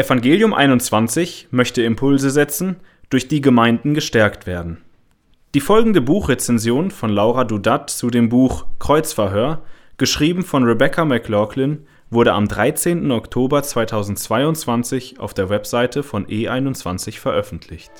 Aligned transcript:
Evangelium 0.00 0.54
21 0.54 1.48
möchte 1.50 1.82
Impulse 1.82 2.30
setzen, 2.30 2.76
durch 3.10 3.26
die 3.26 3.40
Gemeinden 3.40 3.94
gestärkt 3.94 4.46
werden. 4.46 4.78
Die 5.54 5.60
folgende 5.60 6.00
Buchrezension 6.00 6.92
von 6.92 7.10
Laura 7.10 7.42
Dudat 7.42 7.90
zu 7.90 8.08
dem 8.08 8.28
Buch 8.28 8.66
Kreuzverhör, 8.78 9.62
geschrieben 9.96 10.44
von 10.44 10.62
Rebecca 10.62 11.04
McLaughlin, 11.04 11.84
wurde 12.10 12.32
am 12.32 12.46
13. 12.46 13.10
Oktober 13.10 13.64
2022 13.64 15.18
auf 15.18 15.34
der 15.34 15.50
Webseite 15.50 16.04
von 16.04 16.26
E21 16.26 17.18
veröffentlicht. 17.18 17.90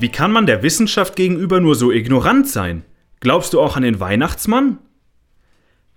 Wie 0.00 0.10
kann 0.10 0.30
man 0.30 0.46
der 0.46 0.62
Wissenschaft 0.62 1.16
gegenüber 1.16 1.60
nur 1.60 1.74
so 1.74 1.90
ignorant 1.90 2.48
sein? 2.48 2.84
Glaubst 3.18 3.52
du 3.52 3.60
auch 3.60 3.76
an 3.76 3.82
den 3.82 3.98
Weihnachtsmann? 3.98 4.78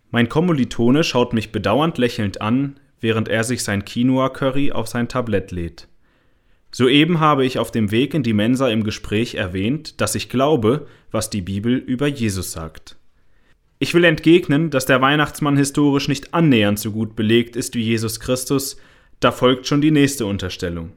Mein 0.09 0.27
Kommilitone 0.27 1.03
schaut 1.03 1.33
mich 1.33 1.51
bedauernd 1.51 1.99
lächelnd 1.99 2.41
an, 2.41 2.79
während 2.99 3.27
er 3.27 3.43
sich 3.43 3.63
sein 3.63 3.85
Quinoa-Curry 3.85 4.71
auf 4.71 4.87
sein 4.87 5.07
Tablett 5.07 5.51
lädt. 5.51 5.87
Soeben 6.71 7.19
habe 7.19 7.45
ich 7.45 7.59
auf 7.59 7.69
dem 7.69 7.91
Weg 7.91 8.15
in 8.15 8.23
die 8.23 8.33
Mensa 8.33 8.69
im 8.69 8.83
Gespräch 8.83 9.35
erwähnt, 9.35 10.01
dass 10.01 10.15
ich 10.15 10.29
glaube, 10.29 10.87
was 11.11 11.29
die 11.29 11.41
Bibel 11.41 11.75
über 11.75 12.07
Jesus 12.07 12.53
sagt. 12.53 12.97
Ich 13.77 13.93
will 13.93 14.03
entgegnen, 14.03 14.71
dass 14.71 14.87
der 14.87 15.01
Weihnachtsmann 15.01 15.57
historisch 15.57 16.07
nicht 16.07 16.33
annähernd 16.33 16.79
so 16.79 16.91
gut 16.91 17.15
belegt 17.15 17.55
ist 17.55 17.75
wie 17.75 17.83
Jesus 17.83 18.19
Christus, 18.19 18.77
da 19.19 19.31
folgt 19.31 19.67
schon 19.67 19.81
die 19.81 19.91
nächste 19.91 20.25
Unterstellung. 20.25 20.93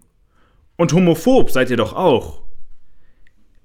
Und 0.77 0.93
homophob 0.95 1.51
seid 1.51 1.71
ihr 1.71 1.77
doch 1.77 1.93
auch, 1.93 2.45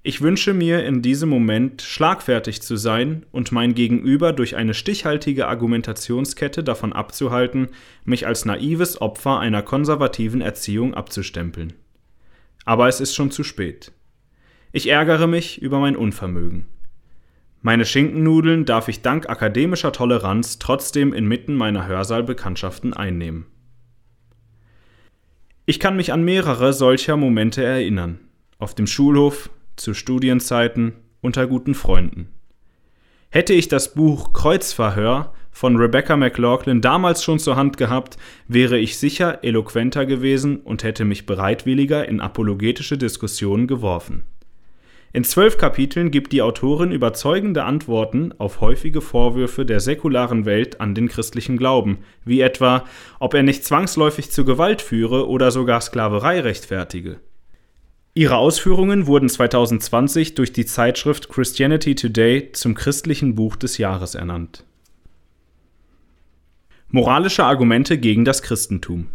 ich 0.02 0.22
wünsche 0.22 0.54
mir 0.54 0.84
in 0.84 1.02
diesem 1.02 1.28
Moment 1.28 1.82
schlagfertig 1.82 2.62
zu 2.62 2.76
sein 2.76 3.26
und 3.32 3.52
mein 3.52 3.74
Gegenüber 3.74 4.32
durch 4.32 4.56
eine 4.56 4.72
stichhaltige 4.72 5.46
Argumentationskette 5.46 6.64
davon 6.64 6.94
abzuhalten, 6.94 7.68
mich 8.04 8.26
als 8.26 8.46
naives 8.46 9.00
Opfer 9.02 9.38
einer 9.40 9.62
konservativen 9.62 10.40
Erziehung 10.40 10.94
abzustempeln. 10.94 11.74
Aber 12.64 12.88
es 12.88 13.00
ist 13.00 13.14
schon 13.14 13.30
zu 13.30 13.44
spät. 13.44 13.92
Ich 14.72 14.88
ärgere 14.88 15.26
mich 15.26 15.60
über 15.60 15.80
mein 15.80 15.96
Unvermögen. 15.96 16.66
Meine 17.60 17.84
Schinkennudeln 17.84 18.64
darf 18.64 18.88
ich 18.88 19.02
dank 19.02 19.28
akademischer 19.28 19.92
Toleranz 19.92 20.58
trotzdem 20.58 21.12
inmitten 21.12 21.54
meiner 21.54 21.86
Hörsaal-Bekanntschaften 21.86 22.94
einnehmen. 22.94 23.46
Ich 25.66 25.78
kann 25.78 25.94
mich 25.94 26.10
an 26.10 26.24
mehrere 26.24 26.72
solcher 26.72 27.18
Momente 27.18 27.62
erinnern. 27.62 28.18
Auf 28.58 28.74
dem 28.74 28.86
Schulhof, 28.86 29.50
zu 29.80 29.94
Studienzeiten 29.94 30.92
unter 31.20 31.46
guten 31.46 31.74
Freunden. 31.74 32.28
Hätte 33.30 33.54
ich 33.54 33.68
das 33.68 33.94
Buch 33.94 34.32
Kreuzverhör 34.32 35.32
von 35.50 35.76
Rebecca 35.76 36.16
McLaughlin 36.16 36.80
damals 36.80 37.22
schon 37.22 37.38
zur 37.38 37.56
Hand 37.56 37.76
gehabt, 37.76 38.16
wäre 38.48 38.78
ich 38.78 38.98
sicher 38.98 39.44
eloquenter 39.44 40.06
gewesen 40.06 40.58
und 40.58 40.84
hätte 40.84 41.04
mich 41.04 41.26
bereitwilliger 41.26 42.08
in 42.08 42.20
apologetische 42.20 42.98
Diskussionen 42.98 43.66
geworfen. 43.66 44.24
In 45.12 45.24
zwölf 45.24 45.58
Kapiteln 45.58 46.12
gibt 46.12 46.32
die 46.32 46.40
Autorin 46.40 46.92
überzeugende 46.92 47.64
Antworten 47.64 48.32
auf 48.38 48.60
häufige 48.60 49.00
Vorwürfe 49.00 49.66
der 49.66 49.80
säkularen 49.80 50.44
Welt 50.44 50.80
an 50.80 50.94
den 50.94 51.08
christlichen 51.08 51.56
Glauben, 51.56 51.98
wie 52.24 52.40
etwa, 52.40 52.84
ob 53.18 53.34
er 53.34 53.42
nicht 53.42 53.64
zwangsläufig 53.64 54.30
zu 54.30 54.44
Gewalt 54.44 54.82
führe 54.82 55.28
oder 55.28 55.50
sogar 55.50 55.80
Sklaverei 55.80 56.40
rechtfertige. 56.40 57.18
Ihre 58.20 58.36
Ausführungen 58.36 59.06
wurden 59.06 59.30
2020 59.30 60.34
durch 60.34 60.52
die 60.52 60.66
Zeitschrift 60.66 61.30
Christianity 61.30 61.94
Today 61.94 62.52
zum 62.52 62.74
christlichen 62.74 63.34
Buch 63.34 63.56
des 63.56 63.78
Jahres 63.78 64.14
ernannt. 64.14 64.62
Moralische 66.90 67.44
Argumente 67.44 67.96
gegen 67.96 68.26
das 68.26 68.42
Christentum 68.42 69.08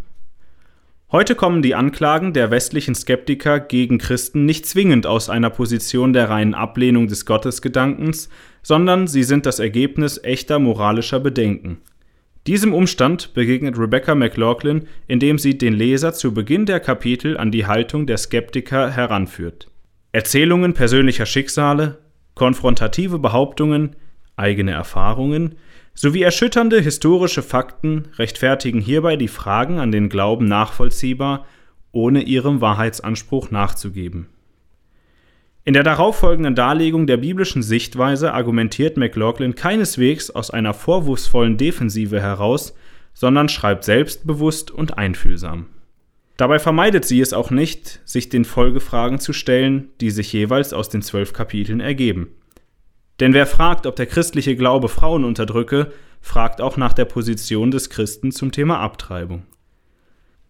Heute 1.11 1.35
kommen 1.35 1.61
die 1.61 1.75
Anklagen 1.75 2.33
der 2.33 2.49
westlichen 2.49 2.95
Skeptiker 2.95 3.59
gegen 3.59 3.99
Christen 3.99 4.45
nicht 4.45 4.65
zwingend 4.65 5.05
aus 5.05 5.29
einer 5.29 5.51
Position 5.51 6.11
der 6.11 6.31
reinen 6.31 6.55
Ablehnung 6.55 7.05
des 7.05 7.27
Gottesgedankens, 7.27 8.29
sondern 8.63 9.05
sie 9.05 9.21
sind 9.21 9.45
das 9.45 9.59
Ergebnis 9.59 10.19
echter 10.23 10.57
moralischer 10.57 11.19
Bedenken. 11.19 11.77
Diesem 12.47 12.75
Umstand 12.75 13.33
begegnet 13.33 13.79
Rebecca 13.79 14.13
McLaughlin, 14.13 14.87
indem 15.07 15.39
sie 15.39 15.57
den 15.57 15.73
Leser 15.73 16.13
zu 16.13 16.31
Beginn 16.31 16.67
der 16.67 16.79
Kapitel 16.79 17.37
an 17.37 17.51
die 17.51 17.65
Haltung 17.65 18.05
der 18.05 18.17
Skeptiker 18.17 18.91
heranführt. 18.91 19.71
Erzählungen 20.11 20.75
persönlicher 20.75 21.25
Schicksale, 21.25 21.97
konfrontative 22.35 23.17
Behauptungen, 23.17 23.95
eigene 24.35 24.71
Erfahrungen 24.71 25.55
sowie 25.95 26.21
erschütternde 26.21 26.79
historische 26.81 27.41
Fakten 27.41 28.09
rechtfertigen 28.17 28.79
hierbei 28.79 29.15
die 29.15 29.27
Fragen 29.27 29.79
an 29.79 29.91
den 29.91 30.09
Glauben 30.09 30.45
nachvollziehbar, 30.45 31.47
ohne 31.93 32.21
ihrem 32.21 32.61
Wahrheitsanspruch 32.61 33.49
nachzugeben 33.49 34.27
in 35.65 35.73
der 35.73 35.81
darauffolgenden 35.81 36.53
Darlegung 36.53 37.07
der 37.07 37.17
biblischen 37.17 37.63
Sichtweise 37.63 38.33
argumentiert 38.33 38.97
McLaughlin 38.97 39.55
keineswegs 39.55 40.29
aus 40.29 40.51
einer 40.51 40.75
vorwurfsvollen 40.75 41.57
Defensive 41.57 42.21
heraus, 42.21 42.75
sondern 43.15 43.49
schreibt 43.49 43.83
selbstbewusst 43.83 44.69
und 44.69 44.99
einfühlsam. 44.99 45.65
Dabei 46.37 46.59
vermeidet 46.59 47.05
sie 47.05 47.19
es 47.19 47.33
auch 47.33 47.49
nicht, 47.49 48.01
sich 48.05 48.29
den 48.29 48.45
Folgefragen 48.45 49.19
zu 49.19 49.33
stellen, 49.33 49.89
die 50.01 50.11
sich 50.11 50.31
jeweils 50.31 50.71
aus 50.71 50.89
den 50.89 51.01
zwölf 51.01 51.33
Kapiteln 51.33 51.79
ergeben. 51.79 52.27
Denn 53.19 53.33
wer 53.33 53.47
fragt, 53.47 53.87
ob 53.87 53.95
der 53.95 54.05
christliche 54.05 54.55
Glaube 54.55 54.87
Frauen 54.87 55.23
unterdrücke, 55.23 55.91
fragt 56.21 56.61
auch 56.61 56.77
nach 56.77 56.93
der 56.93 57.05
Position 57.05 57.71
des 57.71 57.89
Christen 57.89 58.31
zum 58.31 58.51
Thema 58.51 58.81
Abtreibung. 58.81 59.43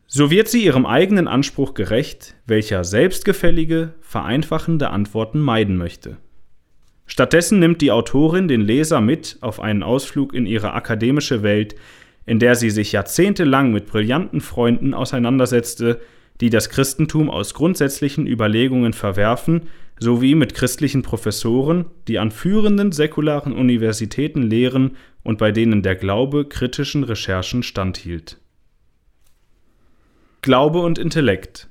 So 0.07 0.29
wird 0.29 0.47
sie 0.47 0.63
ihrem 0.63 0.85
eigenen 0.85 1.27
Anspruch 1.27 1.73
gerecht, 1.73 2.35
welcher 2.45 2.83
selbstgefällige, 2.83 3.95
vereinfachende 4.01 4.89
Antworten 4.91 5.39
meiden 5.39 5.77
möchte. 5.77 6.17
Stattdessen 7.07 7.59
nimmt 7.59 7.81
die 7.81 7.91
Autorin 7.91 8.47
den 8.47 8.61
Leser 8.61 9.01
mit 9.01 9.37
auf 9.41 9.59
einen 9.59 9.83
Ausflug 9.83 10.33
in 10.33 10.45
ihre 10.45 10.73
akademische 10.73 11.43
Welt, 11.43 11.75
in 12.25 12.39
der 12.39 12.55
sie 12.55 12.69
sich 12.69 12.91
jahrzehntelang 12.91 13.71
mit 13.71 13.87
brillanten 13.87 14.41
Freunden 14.41 14.93
auseinandersetzte, 14.93 16.01
die 16.41 16.49
das 16.49 16.69
Christentum 16.69 17.29
aus 17.29 17.53
grundsätzlichen 17.53 18.27
Überlegungen 18.27 18.93
verwerfen, 18.93 19.69
sowie 19.99 20.35
mit 20.35 20.53
christlichen 20.53 21.03
Professoren, 21.03 21.85
die 22.07 22.19
an 22.19 22.31
führenden 22.31 22.91
säkularen 22.91 23.53
Universitäten 23.53 24.43
lehren 24.43 24.97
und 25.23 25.37
bei 25.37 25.51
denen 25.51 25.81
der 25.81 25.95
Glaube 25.95 26.45
kritischen 26.45 27.03
Recherchen 27.03 27.63
standhielt. 27.63 28.37
Glaube 30.45 30.81
und 30.81 30.99
Intellekt. 30.99 31.69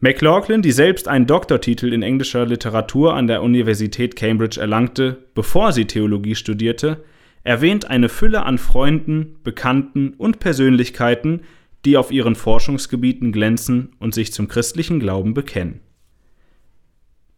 McLaughlin, 0.00 0.60
die 0.60 0.72
selbst 0.72 1.06
einen 1.06 1.28
Doktortitel 1.28 1.92
in 1.92 2.02
englischer 2.02 2.46
Literatur 2.46 3.14
an 3.14 3.28
der 3.28 3.44
Universität 3.44 4.16
Cambridge 4.16 4.60
erlangte, 4.60 5.18
bevor 5.36 5.70
sie 5.70 5.84
Theologie 5.84 6.34
studierte, 6.34 7.04
erwähnt 7.44 7.88
eine 7.88 8.08
Fülle 8.08 8.42
an 8.42 8.58
Freunden, 8.58 9.36
Bekannten 9.44 10.14
und 10.14 10.40
Persönlichkeiten, 10.40 11.42
die 11.84 11.96
auf 11.96 12.10
ihren 12.10 12.34
Forschungsgebieten 12.34 13.30
glänzen 13.30 13.92
und 14.00 14.14
sich 14.14 14.32
zum 14.32 14.48
christlichen 14.48 14.98
Glauben 14.98 15.32
bekennen. 15.32 15.78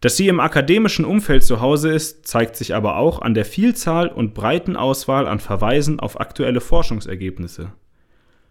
Dass 0.01 0.17
sie 0.17 0.29
im 0.29 0.41
akademischen 0.41 1.05
Umfeld 1.05 1.45
zu 1.45 1.61
Hause 1.61 1.93
ist, 1.93 2.27
zeigt 2.27 2.57
sich 2.57 2.75
aber 2.75 2.97
auch 2.97 3.21
an 3.21 3.35
der 3.35 3.45
Vielzahl 3.45 4.09
und 4.09 4.33
breiten 4.33 4.77
Auswahl 4.77 5.29
an 5.29 5.41
Verweisen 5.41 6.01
auf 6.01 6.19
aktuelle 6.19 6.63
Forschungsergebnisse. 6.63 7.75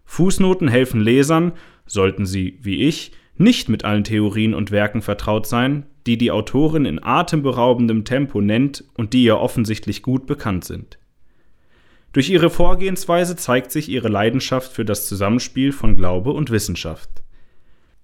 Fußnoten 0.06 0.68
helfen 0.68 1.02
Lesern, 1.02 1.54
sollten 1.86 2.26
sie, 2.26 2.60
wie 2.62 2.84
ich, 2.88 3.12
nicht 3.38 3.70
mit 3.70 3.84
allen 3.84 4.04
Theorien 4.04 4.54
und 4.54 4.72
Werken 4.72 5.02
vertraut 5.02 5.46
sein, 5.46 5.86
die 6.08 6.18
die 6.18 6.32
Autorin 6.32 6.86
in 6.86 7.04
atemberaubendem 7.04 8.06
Tempo 8.06 8.42
nennt 8.42 8.84
und 8.96 9.14
die 9.14 9.24
ihr 9.24 9.40
offensichtlich 9.40 10.02
gut 10.02 10.26
bekannt 10.26 10.64
sind. 10.64 11.00
Durch 12.14 12.30
ihre 12.30 12.50
Vorgehensweise 12.50 13.36
zeigt 13.36 13.72
sich 13.72 13.90
ihre 13.90 14.08
Leidenschaft 14.08 14.72
für 14.72 14.86
das 14.86 15.06
Zusammenspiel 15.08 15.74
von 15.74 15.98
Glaube 15.98 16.32
und 16.32 16.50
Wissenschaft. 16.50 17.10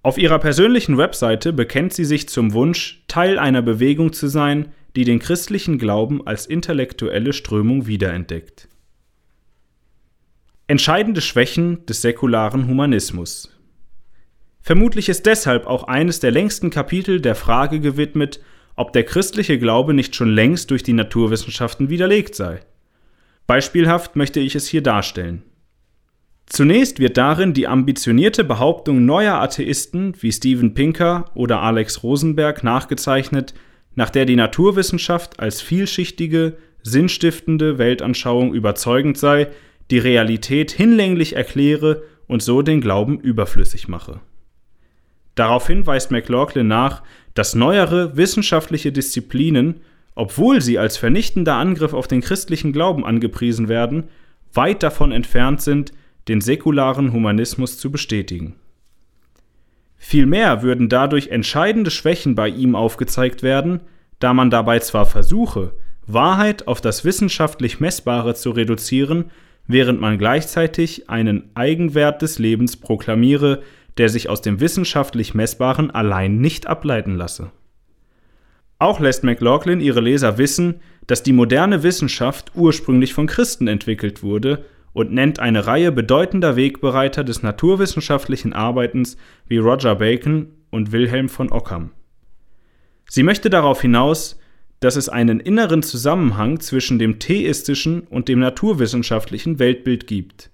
Auf 0.04 0.18
ihrer 0.18 0.40
persönlichen 0.40 0.98
Webseite 0.98 1.54
bekennt 1.54 1.94
sie 1.94 2.06
sich 2.06 2.28
zum 2.28 2.54
Wunsch, 2.54 3.04
Teil 3.08 3.40
einer 3.40 3.62
Bewegung 3.62 4.12
zu 4.12 4.28
sein, 4.28 4.74
die 4.96 5.06
den 5.06 5.20
christlichen 5.20 5.78
Glauben 5.78 6.26
als 6.26 6.46
intellektuelle 6.48 7.34
Strömung 7.34 7.88
wiederentdeckt. 7.88 8.68
Entscheidende 10.72 11.20
Schwächen 11.20 11.86
des 11.86 12.02
säkularen 12.02 12.66
Humanismus. 12.66 13.54
Vermutlich 14.62 15.10
ist 15.10 15.26
deshalb 15.26 15.68
auch 15.68 15.84
eines 15.84 16.22
der 16.22 16.32
längsten 16.32 16.70
Kapitel 16.70 17.20
der 17.20 17.36
Frage 17.36 17.82
gewidmet, 17.82 18.40
ob 18.78 18.94
der 18.94 19.04
christliche 19.04 19.60
Glaube 19.60 19.94
nicht 19.94 20.16
schon 20.16 20.30
längst 20.30 20.72
durch 20.72 20.82
die 20.82 20.94
Naturwissenschaften 20.94 21.90
widerlegt 21.90 22.36
sei. 22.36 22.62
Beispielhaft 23.48 24.16
möchte 24.16 24.40
ich 24.40 24.56
es 24.56 24.66
hier 24.66 24.82
darstellen. 24.82 25.44
Zunächst 26.46 27.00
wird 27.00 27.18
darin 27.18 27.54
die 27.54 27.68
ambitionierte 27.68 28.46
Behauptung 28.46 29.04
neuer 29.04 29.42
Atheisten 29.42 30.14
wie 30.22 30.32
Steven 30.32 30.74
Pinker 30.74 31.26
oder 31.34 31.62
Alex 31.62 32.02
Rosenberg 32.02 32.64
nachgezeichnet, 32.64 33.54
nach 33.96 34.10
der 34.10 34.24
die 34.24 34.38
Naturwissenschaft 34.38 35.38
als 35.38 35.60
vielschichtige, 35.60 36.56
sinnstiftende 36.82 37.78
Weltanschauung 37.78 38.54
überzeugend 38.54 39.18
sei, 39.18 39.52
die 39.92 40.00
Realität 40.00 40.72
hinlänglich 40.72 41.36
erkläre 41.36 42.04
und 42.28 42.42
so 42.42 42.62
den 42.62 42.82
Glauben 42.82 43.20
überflüssig 43.20 43.88
mache. 43.88 44.22
Daraufhin 45.36 45.86
weist 45.86 46.12
McLaughlin 46.12 46.68
nach, 46.68 47.04
dass 47.34 47.56
neuere 47.56 48.18
wissenschaftliche 48.18 48.92
Disziplinen, 48.92 49.82
obwohl 50.16 50.62
sie 50.62 50.78
als 50.80 50.98
vernichtender 50.98 51.56
Angriff 51.56 51.94
auf 51.94 52.08
den 52.08 52.22
christlichen 52.22 52.74
Glauben 52.74 53.06
angepriesen 53.06 53.68
werden, 53.68 54.06
weit 54.54 54.84
davon 54.84 55.12
entfernt 55.12 55.62
sind, 55.62 55.94
den 56.28 56.42
säkularen 56.42 57.14
Humanismus 57.14 57.78
zu 57.78 57.92
bestätigen. 57.92 58.56
Vielmehr 59.98 60.62
würden 60.62 60.90
dadurch 60.90 61.30
entscheidende 61.30 61.92
Schwächen 61.92 62.36
bei 62.36 62.50
ihm 62.50 62.76
aufgezeigt 62.76 63.44
werden, 63.44 63.82
da 64.20 64.34
man 64.34 64.50
dabei 64.50 64.80
zwar 64.80 65.06
versuche, 65.06 65.74
Wahrheit 66.08 66.68
auf 66.68 66.82
das 66.82 67.06
wissenschaftlich 67.06 67.80
Messbare 67.80 68.36
zu 68.36 68.52
reduzieren, 68.52 69.32
während 69.68 70.02
man 70.02 70.18
gleichzeitig 70.18 71.10
einen 71.10 71.52
Eigenwert 71.56 72.22
des 72.22 72.40
Lebens 72.40 72.78
proklamiere, 72.78 73.62
der 73.98 74.10
sich 74.10 74.30
aus 74.30 74.42
dem 74.42 74.60
wissenschaftlich 74.60 75.34
Messbaren 75.34 75.92
allein 75.92 76.38
nicht 76.38 76.68
ableiten 76.68 77.16
lasse. 77.16 77.52
Auch 78.80 79.00
lässt 79.00 79.24
McLaughlin 79.24 79.80
ihre 79.80 80.02
Leser 80.02 80.38
wissen, 80.38 80.80
dass 81.06 81.24
die 81.24 81.34
moderne 81.34 81.84
Wissenschaft 81.84 82.52
ursprünglich 82.56 83.14
von 83.14 83.28
Christen 83.28 83.68
entwickelt 83.68 84.24
wurde 84.24 84.66
und 84.94 85.12
nennt 85.12 85.40
eine 85.40 85.68
Reihe 85.68 85.92
bedeutender 85.92 86.56
Wegbereiter 86.56 87.24
des 87.24 87.44
naturwissenschaftlichen 87.44 88.54
Arbeitens 88.54 89.18
wie 89.48 89.58
Roger 89.58 89.96
Bacon 89.96 90.48
und 90.70 90.92
Wilhelm 90.92 91.30
von 91.30 91.52
Ockham. 91.52 91.92
Sie 93.08 93.24
möchte 93.24 93.50
darauf 93.50 93.82
hinaus, 93.82 94.40
dass 94.82 94.96
es 94.96 95.08
einen 95.08 95.40
inneren 95.40 95.84
Zusammenhang 95.84 96.60
zwischen 96.60 97.00
dem 97.00 97.20
theistischen 97.20 98.02
und 98.02 98.28
dem 98.28 98.40
naturwissenschaftlichen 98.40 99.60
Weltbild 99.60 100.08
gibt. 100.08 100.50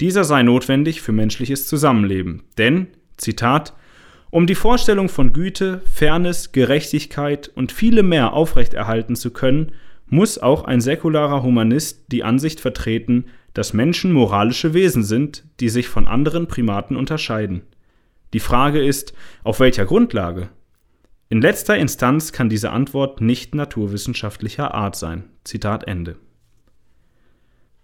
Dieser 0.00 0.24
sei 0.24 0.42
notwendig 0.42 1.00
für 1.00 1.12
menschliches 1.12 1.68
Zusammenleben, 1.68 2.42
denn, 2.58 2.88
Zitat, 3.16 3.74
um 4.30 4.46
die 4.46 4.54
Vorstellung 4.54 5.08
von 5.08 5.32
Güte, 5.32 5.82
Fairness, 5.90 6.52
Gerechtigkeit 6.52 7.50
und 7.54 7.72
viele 7.72 8.02
mehr 8.02 8.32
aufrechterhalten 8.32 9.16
zu 9.16 9.30
können, 9.30 9.72
muss 10.08 10.38
auch 10.38 10.64
ein 10.64 10.80
säkularer 10.80 11.42
Humanist 11.42 12.06
die 12.12 12.24
Ansicht 12.24 12.60
vertreten, 12.60 13.26
dass 13.54 13.72
Menschen 13.72 14.12
moralische 14.12 14.74
Wesen 14.74 15.04
sind, 15.04 15.44
die 15.60 15.68
sich 15.68 15.88
von 15.88 16.08
anderen 16.08 16.46
Primaten 16.46 16.96
unterscheiden. 16.96 17.62
Die 18.32 18.40
Frage 18.40 18.84
ist, 18.84 19.14
auf 19.44 19.60
welcher 19.60 19.84
Grundlage? 19.84 20.48
In 21.28 21.40
letzter 21.40 21.76
Instanz 21.76 22.32
kann 22.32 22.48
diese 22.48 22.70
Antwort 22.70 23.20
nicht 23.20 23.54
naturwissenschaftlicher 23.54 24.74
Art 24.74 24.94
sein. 24.94 25.24
Zitat 25.42 25.88
Ende. 25.88 26.16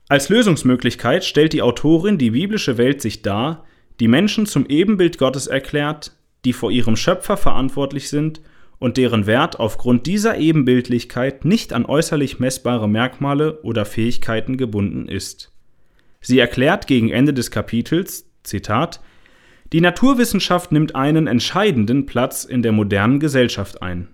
Als 0.08 0.28
Lösungsmöglichkeit 0.28 1.24
stellt 1.24 1.52
die 1.52 1.62
Autorin 1.62 2.18
die 2.18 2.30
biblische 2.30 2.78
Welt 2.78 3.00
sich 3.00 3.22
dar, 3.22 3.64
die 3.98 4.08
Menschen 4.08 4.46
zum 4.46 4.66
Ebenbild 4.66 5.18
Gottes 5.18 5.46
erklärt, 5.48 6.16
die 6.44 6.52
vor 6.52 6.70
ihrem 6.70 6.96
Schöpfer 6.96 7.36
verantwortlich 7.36 8.08
sind 8.08 8.42
und 8.78 8.96
deren 8.96 9.26
Wert 9.26 9.58
aufgrund 9.58 10.06
dieser 10.06 10.38
Ebenbildlichkeit 10.38 11.44
nicht 11.44 11.72
an 11.72 11.86
äußerlich 11.86 12.38
messbare 12.38 12.88
Merkmale 12.88 13.60
oder 13.62 13.84
Fähigkeiten 13.84 14.56
gebunden 14.56 15.08
ist. 15.08 15.52
Sie 16.20 16.38
erklärt 16.38 16.86
gegen 16.86 17.10
Ende 17.10 17.34
des 17.34 17.50
Kapitels, 17.50 18.30
Zitat, 18.42 19.00
die 19.72 19.80
Naturwissenschaft 19.80 20.70
nimmt 20.70 20.94
einen 20.94 21.26
entscheidenden 21.26 22.04
Platz 22.04 22.44
in 22.44 22.62
der 22.62 22.72
modernen 22.72 23.20
Gesellschaft 23.20 23.82
ein. 23.82 24.08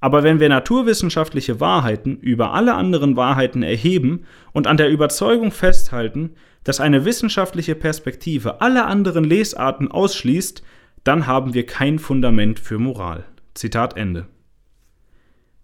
Aber 0.00 0.22
wenn 0.22 0.40
wir 0.40 0.48
naturwissenschaftliche 0.48 1.60
Wahrheiten 1.60 2.16
über 2.18 2.52
alle 2.54 2.74
anderen 2.74 3.16
Wahrheiten 3.16 3.62
erheben 3.62 4.24
und 4.52 4.66
an 4.66 4.76
der 4.76 4.90
Überzeugung 4.90 5.52
festhalten, 5.52 6.34
dass 6.64 6.80
eine 6.80 7.04
wissenschaftliche 7.04 7.74
Perspektive 7.74 8.60
alle 8.60 8.84
anderen 8.84 9.24
Lesarten 9.24 9.90
ausschließt, 9.90 10.62
dann 11.04 11.26
haben 11.26 11.54
wir 11.54 11.66
kein 11.66 11.98
Fundament 11.98 12.60
für 12.60 12.78
Moral. 12.78 13.24
Zitat 13.54 13.96
Ende. 13.96 14.26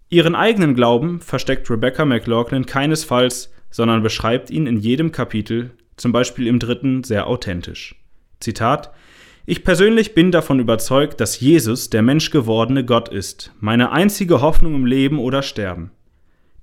Ihren 0.09 0.35
eigenen 0.35 0.73
Glauben 0.73 1.21
versteckt 1.21 1.69
Rebecca 1.69 2.03
McLaughlin 2.03 2.65
keinesfalls, 2.65 3.53
sondern 3.69 4.03
beschreibt 4.03 4.49
ihn 4.49 4.67
in 4.67 4.77
jedem 4.77 5.11
Kapitel, 5.11 5.71
zum 5.97 6.11
Beispiel 6.11 6.47
im 6.47 6.59
dritten, 6.59 7.03
sehr 7.03 7.27
authentisch. 7.27 7.95
Zitat 8.39 8.91
Ich 9.45 9.63
persönlich 9.63 10.13
bin 10.13 10.31
davon 10.31 10.59
überzeugt, 10.59 11.19
dass 11.19 11.39
Jesus 11.39 11.89
der 11.89 12.01
menschgewordene 12.01 12.85
Gott 12.85 13.09
ist, 13.09 13.51
meine 13.59 13.91
einzige 13.91 14.41
Hoffnung 14.41 14.75
im 14.75 14.85
Leben 14.85 15.19
oder 15.19 15.41
Sterben. 15.41 15.91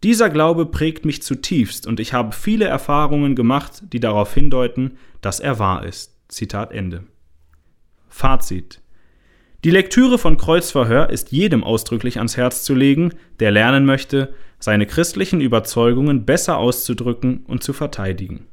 Dieser 0.02 0.30
Glaube 0.30 0.66
prägt 0.66 1.04
mich 1.04 1.22
zutiefst 1.22 1.86
und 1.86 1.98
ich 2.00 2.12
habe 2.12 2.32
viele 2.32 2.66
Erfahrungen 2.66 3.34
gemacht, 3.34 3.82
die 3.92 4.00
darauf 4.00 4.32
hindeuten, 4.32 4.98
dass 5.20 5.40
er 5.40 5.58
wahr 5.58 5.84
ist. 5.84 6.16
Zitat 6.28 6.72
Ende. 6.72 7.04
Fazit 8.08 8.80
die 9.66 9.72
Lektüre 9.72 10.16
von 10.16 10.36
Kreuzverhör 10.36 11.10
ist 11.10 11.32
jedem 11.32 11.64
ausdrücklich 11.64 12.18
ans 12.18 12.36
Herz 12.36 12.62
zu 12.62 12.72
legen, 12.72 13.10
der 13.40 13.50
lernen 13.50 13.84
möchte, 13.84 14.32
seine 14.60 14.86
christlichen 14.86 15.40
Überzeugungen 15.40 16.24
besser 16.24 16.58
auszudrücken 16.58 17.38
und 17.48 17.64
zu 17.64 17.72
verteidigen. 17.72 18.46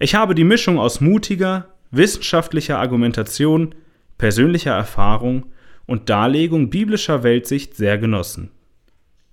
Ich 0.00 0.16
habe 0.16 0.34
die 0.34 0.42
Mischung 0.42 0.80
aus 0.80 1.00
mutiger, 1.00 1.68
wissenschaftlicher 1.90 2.78
Argumentation, 2.78 3.74
persönlicher 4.18 4.72
Erfahrung 4.72 5.46
und 5.86 6.08
Darlegung 6.08 6.70
biblischer 6.70 7.22
Weltsicht 7.22 7.74
sehr 7.74 7.98
genossen. 7.98 8.50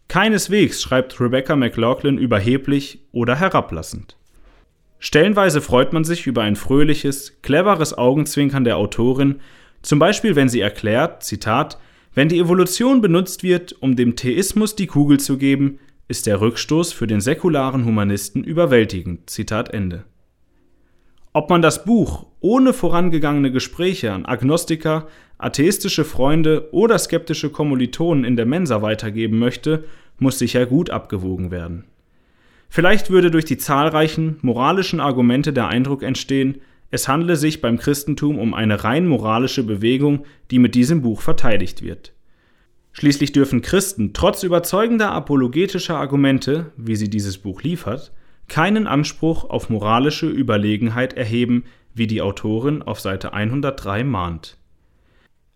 Keineswegs 0.08 0.82
schreibt 0.82 1.20
Rebecca 1.20 1.56
McLaughlin 1.56 2.18
überheblich 2.18 3.00
oder 3.12 3.36
herablassend. 3.36 4.18
Stellenweise 5.00 5.62
freut 5.62 5.94
man 5.94 6.04
sich 6.04 6.26
über 6.26 6.44
ein 6.44 6.56
fröhliches, 6.56 7.42
cleveres 7.42 7.98
Augenzwinkern 7.98 8.64
der 8.64 8.78
Autorin, 8.78 9.42
zum 9.82 10.00
Beispiel, 10.00 10.36
wenn 10.36 10.50
sie 10.50 10.62
erklärt, 10.62 11.24
Zitat, 11.24 11.78
wenn 12.16 12.30
die 12.30 12.40
Evolution 12.40 13.02
benutzt 13.02 13.44
wird, 13.44 13.76
um 13.82 13.96
dem 13.96 14.16
Theismus 14.16 14.76
die 14.76 14.88
Kugel 14.88 15.20
zu 15.20 15.38
geben, 15.38 15.80
ist 16.08 16.28
der 16.28 16.40
Rückstoß 16.42 16.94
für 16.94 17.08
den 17.08 17.22
säkularen 17.22 17.86
Humanisten 17.86 18.44
überwältigend. 18.44 19.30
Zitat 19.30 19.74
Ende. 19.74 20.06
Ob 21.36 21.50
man 21.50 21.62
das 21.62 21.84
Buch 21.84 22.28
ohne 22.40 22.72
vorangegangene 22.72 23.52
Gespräche 23.52 24.14
an 24.14 24.26
Agnostiker, 24.26 25.10
atheistische 25.38 26.06
Freunde 26.06 26.70
oder 26.72 26.98
skeptische 26.98 27.50
Kommilitonen 27.50 28.24
in 28.24 28.38
der 28.38 28.46
Mensa 28.46 28.82
weitergeben 28.82 29.38
möchte, 29.38 29.84
muss 30.18 30.40
sicher 30.40 30.66
gut 30.66 30.92
abgewogen 30.92 31.52
werden. 31.52 31.84
Vielleicht 32.70 33.10
würde 33.10 33.32
durch 33.32 33.44
die 33.44 33.58
zahlreichen 33.58 34.38
moralischen 34.44 35.02
Argumente 35.02 35.52
der 35.52 35.68
Eindruck 35.68 36.04
entstehen, 36.04 36.62
es 36.90 37.10
handle 37.10 37.36
sich 37.36 37.60
beim 37.60 37.80
Christentum 37.80 38.40
um 38.40 38.54
eine 38.54 38.86
rein 38.86 39.06
moralische 39.06 39.64
Bewegung, 39.64 40.26
die 40.52 40.60
mit 40.60 40.74
diesem 40.74 41.02
Buch 41.02 41.20
verteidigt 41.20 41.82
wird. 41.82 42.14
Schließlich 42.94 43.34
dürfen 43.34 43.62
Christen 43.62 44.14
trotz 44.14 44.44
überzeugender 44.44 45.12
apologetischer 45.12 45.98
Argumente, 45.98 46.72
wie 46.78 46.96
sie 46.96 47.10
dieses 47.10 47.38
Buch 47.40 47.62
liefert, 47.62 48.14
keinen 48.48 48.88
Anspruch 48.88 49.50
auf 49.50 49.70
moralische 49.70 50.28
Überlegenheit 50.28 51.14
erheben, 51.14 51.66
wie 51.94 52.08
die 52.08 52.22
Autorin 52.22 52.82
auf 52.82 53.00
Seite 53.00 53.34
103 53.34 54.04
mahnt. 54.04 54.58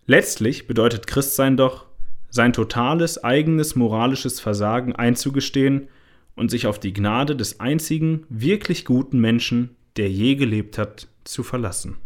Letztlich 0.06 0.68
bedeutet 0.68 1.06
Christsein 1.06 1.58
doch, 1.58 1.86
sein 2.30 2.54
totales 2.54 3.24
eigenes 3.24 3.76
moralisches 3.76 4.40
Versagen 4.40 4.96
einzugestehen 4.96 5.90
und 6.36 6.50
sich 6.50 6.68
auf 6.68 6.80
die 6.80 6.94
Gnade 6.94 7.36
des 7.36 7.60
einzigen 7.60 8.26
wirklich 8.30 8.86
guten 8.86 9.20
Menschen, 9.20 9.76
der 9.98 10.10
je 10.10 10.36
gelebt 10.36 10.78
hat, 10.78 11.08
zu 11.24 11.44
verlassen. 11.44 11.98